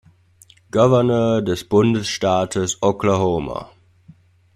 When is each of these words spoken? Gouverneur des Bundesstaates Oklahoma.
Gouverneur 0.71 1.43
des 1.43 1.63
Bundesstaates 1.63 2.81
Oklahoma. 2.81 3.69